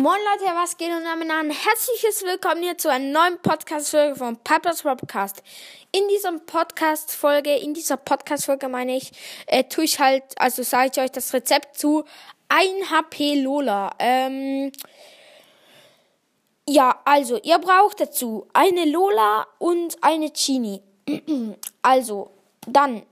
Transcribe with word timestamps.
Moin 0.00 0.18
Leute, 0.32 0.54
was 0.54 0.78
geht 0.78 0.88
und 0.88 1.04
damit 1.04 1.30
ein 1.30 1.50
herzliches 1.50 2.22
Willkommen 2.22 2.62
hier 2.62 2.78
zu 2.78 2.90
einer 2.90 3.04
neuen 3.04 3.38
Podcast-Folge 3.42 4.16
von 4.16 4.34
Piper's 4.38 4.80
Podcast. 4.80 5.42
In 5.92 6.08
dieser 6.08 6.38
Podcast-Folge, 6.38 7.56
in 7.56 7.74
dieser 7.74 7.98
Podcast-Folge 7.98 8.70
meine 8.70 8.96
ich, 8.96 9.12
äh, 9.46 9.64
tue 9.64 9.84
ich 9.84 10.00
halt, 10.00 10.22
also 10.36 10.62
sage 10.62 10.92
ich 10.94 11.02
euch 11.02 11.10
das 11.10 11.34
Rezept 11.34 11.78
zu 11.78 12.04
1 12.48 12.90
HP 12.90 13.42
Lola. 13.42 13.90
Ähm, 13.98 14.72
ja, 16.66 16.98
also, 17.04 17.36
ihr 17.36 17.58
braucht 17.58 18.00
dazu 18.00 18.46
eine 18.54 18.86
Lola 18.86 19.46
und 19.58 19.98
eine 20.02 20.30
Genie. 20.30 20.80
also, 21.82 22.30
dann, 22.66 23.02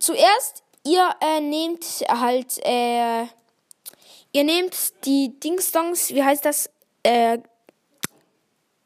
zuerst, 0.00 0.64
ihr 0.82 1.14
äh, 1.20 1.38
nehmt 1.38 1.84
halt, 2.08 2.58
äh, 2.64 3.26
ihr 4.34 4.44
nehmt 4.44 4.76
die 5.06 5.38
Dingsdongs, 5.40 6.12
wie 6.12 6.22
heißt 6.22 6.44
das? 6.44 6.68
Äh, 7.02 7.38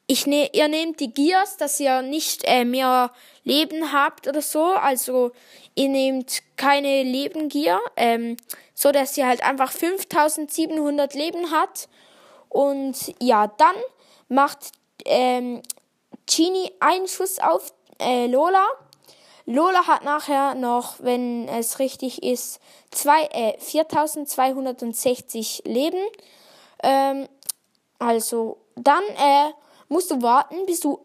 ich 0.06 0.26
ne, 0.26 0.48
ihr 0.52 0.68
nehmt 0.68 1.00
die 1.00 1.12
Gears, 1.12 1.56
dass 1.56 1.80
ihr 1.80 2.02
nicht 2.02 2.42
äh, 2.44 2.64
mehr 2.64 3.12
Leben 3.44 3.92
habt 3.92 4.28
oder 4.28 4.40
so. 4.40 4.64
Also 4.64 5.32
ihr 5.74 5.88
nehmt 5.88 6.42
keine 6.56 7.02
Lebengier, 7.02 7.80
ähm, 7.96 8.36
so 8.74 8.92
dass 8.92 9.16
ihr 9.16 9.26
halt 9.26 9.42
einfach 9.42 9.72
5700 9.72 11.14
Leben 11.14 11.50
hat. 11.50 11.88
Und 12.48 13.14
ja, 13.20 13.48
dann 13.48 13.76
macht 14.28 14.72
ähm, 15.04 15.62
Genie 16.26 16.72
einen 16.80 17.08
Schuss 17.08 17.38
auf 17.38 17.72
äh, 18.00 18.26
Lola 18.26 18.66
Lola 19.50 19.86
hat 19.86 20.04
nachher 20.04 20.54
noch, 20.54 20.96
wenn 20.98 21.48
es 21.48 21.78
richtig 21.78 22.22
ist, 22.22 22.60
zwei, 22.90 23.24
äh, 23.32 23.58
4260 23.58 25.62
Leben. 25.64 26.04
Ähm, 26.82 27.26
also 27.98 28.58
dann 28.76 29.02
äh, 29.16 29.50
musst 29.88 30.10
du 30.10 30.20
warten, 30.20 30.66
bis 30.66 30.80
du 30.80 31.00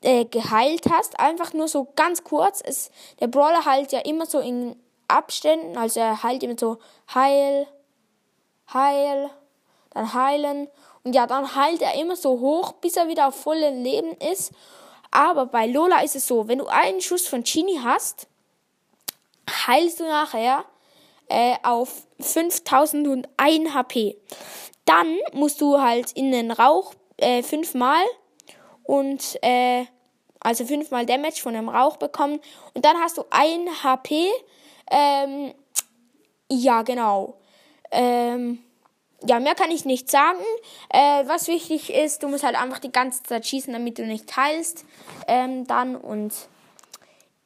äh, 0.00 0.24
geheilt 0.24 0.86
hast. 0.90 1.20
Einfach 1.20 1.52
nur 1.52 1.68
so 1.68 1.88
ganz 1.96 2.24
kurz. 2.24 2.62
Es, 2.64 2.90
der 3.20 3.26
Brawler 3.26 3.66
heilt 3.66 3.92
ja 3.92 4.00
immer 4.00 4.24
so 4.24 4.40
in 4.40 4.74
Abständen. 5.06 5.76
Also 5.76 6.00
er 6.00 6.22
heilt 6.22 6.42
immer 6.42 6.56
so 6.58 6.78
Heil, 7.14 7.66
Heil, 8.72 9.28
dann 9.90 10.14
heilen. 10.14 10.68
Und 11.04 11.14
ja, 11.14 11.26
dann 11.26 11.54
heilt 11.54 11.82
er 11.82 11.94
immer 12.00 12.16
so 12.16 12.40
hoch, 12.40 12.72
bis 12.72 12.96
er 12.96 13.08
wieder 13.08 13.28
auf 13.28 13.34
vollem 13.34 13.82
Leben 13.82 14.16
ist. 14.32 14.54
Aber 15.16 15.46
bei 15.46 15.66
Lola 15.66 16.02
ist 16.02 16.14
es 16.14 16.26
so, 16.26 16.46
wenn 16.46 16.58
du 16.58 16.66
einen 16.66 17.00
Schuss 17.00 17.26
von 17.26 17.42
Genie 17.42 17.80
hast, 17.82 18.26
heilst 19.48 19.98
du 19.98 20.04
nachher 20.04 20.66
äh, 21.30 21.54
auf 21.62 22.06
5001 22.20 23.72
HP. 23.72 24.18
Dann 24.84 25.16
musst 25.32 25.62
du 25.62 25.80
halt 25.80 26.12
in 26.12 26.32
den 26.32 26.50
Rauch 26.50 26.92
äh, 27.16 27.42
fünfmal 27.42 28.04
und 28.82 29.38
äh, 29.40 29.86
also 30.40 30.66
fünfmal 30.66 31.06
Damage 31.06 31.40
von 31.40 31.54
dem 31.54 31.70
Rauch 31.70 31.96
bekommen 31.96 32.38
und 32.74 32.84
dann 32.84 32.98
hast 32.98 33.16
du 33.16 33.24
ein 33.30 33.70
HP. 33.82 34.28
Ähm, 34.90 35.54
ja, 36.50 36.82
genau. 36.82 37.38
Ähm, 37.90 38.62
ja, 39.24 39.40
mehr 39.40 39.54
kann 39.54 39.70
ich 39.70 39.84
nicht 39.84 40.10
sagen. 40.10 40.42
Äh, 40.90 41.26
was 41.26 41.48
wichtig 41.48 41.92
ist, 41.92 42.22
du 42.22 42.28
musst 42.28 42.44
halt 42.44 42.60
einfach 42.60 42.78
die 42.78 42.92
ganze 42.92 43.22
Zeit 43.22 43.46
schießen, 43.46 43.72
damit 43.72 43.98
du 43.98 44.06
nicht 44.06 44.28
teilst. 44.28 44.84
Ähm, 45.26 45.66
dann 45.66 45.96
und 45.96 46.34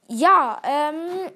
ja, 0.09 0.61
ähm, 0.65 1.31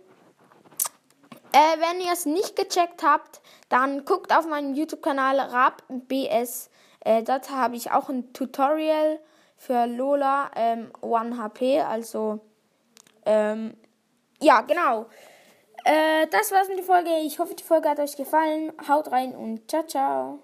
äh, 1.52 1.78
wenn 1.78 2.00
ihr 2.00 2.12
es 2.12 2.26
nicht 2.26 2.56
gecheckt 2.56 3.04
habt, 3.04 3.40
dann 3.68 4.04
guckt 4.04 4.36
auf 4.36 4.46
meinen 4.46 4.74
YouTube-Kanal 4.74 5.38
RabBS. 5.38 6.70
Äh, 7.00 7.22
dort 7.22 7.50
habe 7.50 7.76
ich 7.76 7.92
auch 7.92 8.08
ein 8.08 8.32
Tutorial 8.32 9.20
für 9.56 9.86
Lola 9.86 10.50
ähm, 10.56 10.90
1 11.00 11.38
HP. 11.38 11.80
Also, 11.82 12.40
ähm, 13.24 13.76
ja, 14.40 14.62
genau. 14.62 15.06
Äh, 15.84 16.26
das 16.30 16.50
war's 16.50 16.68
mit 16.68 16.78
der 16.78 16.84
Folge. 16.84 17.10
Ich 17.24 17.38
hoffe, 17.38 17.54
die 17.54 17.62
Folge 17.62 17.88
hat 17.88 18.00
euch 18.00 18.16
gefallen. 18.16 18.72
Haut 18.88 19.12
rein 19.12 19.34
und 19.34 19.70
ciao, 19.70 19.86
ciao. 19.86 20.38